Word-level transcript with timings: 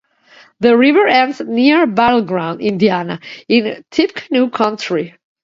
The 0.61 0.75
river 0.75 1.05
ends 1.05 1.41
near 1.41 1.85
Battle 1.85 2.23
Ground, 2.23 2.59
Indiana, 2.59 3.19
in 3.47 3.83
Tippecanoe 3.91 4.49
county. 4.49 5.13